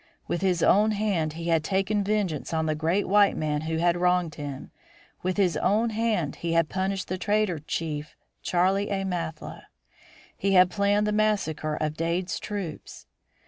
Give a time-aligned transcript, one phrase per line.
[0.27, 3.95] With his own hand he had taken vengeance on the great white man who had
[3.95, 4.71] wronged him;
[5.21, 9.03] with his own hand he had punished the traitor chief, Charley A.
[9.05, 9.65] Mathla.
[10.35, 13.05] He had planned the massacre of Dade's troops.